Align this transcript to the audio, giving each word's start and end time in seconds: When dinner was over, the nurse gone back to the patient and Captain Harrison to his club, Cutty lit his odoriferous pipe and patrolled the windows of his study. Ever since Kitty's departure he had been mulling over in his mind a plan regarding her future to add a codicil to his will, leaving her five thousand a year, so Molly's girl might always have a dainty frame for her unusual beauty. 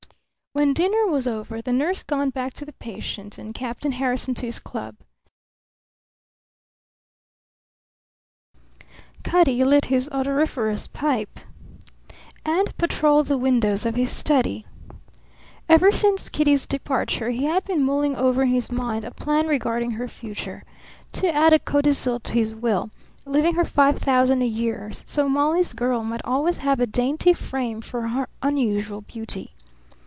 When 0.53 0.73
dinner 0.73 1.07
was 1.07 1.27
over, 1.27 1.61
the 1.61 1.71
nurse 1.71 2.03
gone 2.03 2.29
back 2.29 2.53
to 2.55 2.65
the 2.65 2.73
patient 2.73 3.37
and 3.37 3.55
Captain 3.55 3.93
Harrison 3.93 4.33
to 4.33 4.45
his 4.45 4.59
club, 4.59 4.97
Cutty 9.23 9.63
lit 9.63 9.85
his 9.85 10.09
odoriferous 10.11 10.87
pipe 10.87 11.39
and 12.45 12.75
patrolled 12.77 13.27
the 13.27 13.37
windows 13.37 13.85
of 13.85 13.95
his 13.95 14.09
study. 14.11 14.65
Ever 15.69 15.89
since 15.89 16.27
Kitty's 16.27 16.67
departure 16.67 17.29
he 17.29 17.45
had 17.45 17.63
been 17.63 17.81
mulling 17.81 18.17
over 18.17 18.43
in 18.43 18.49
his 18.49 18.69
mind 18.69 19.05
a 19.05 19.11
plan 19.11 19.47
regarding 19.47 19.91
her 19.91 20.09
future 20.09 20.65
to 21.13 21.33
add 21.33 21.53
a 21.53 21.59
codicil 21.59 22.19
to 22.19 22.33
his 22.33 22.53
will, 22.53 22.89
leaving 23.25 23.55
her 23.55 23.63
five 23.63 23.95
thousand 23.99 24.41
a 24.41 24.45
year, 24.47 24.91
so 25.05 25.29
Molly's 25.29 25.71
girl 25.71 26.03
might 26.03 26.25
always 26.25 26.57
have 26.57 26.81
a 26.81 26.85
dainty 26.87 27.31
frame 27.31 27.79
for 27.79 28.09
her 28.09 28.27
unusual 28.41 28.99
beauty. 28.99 29.53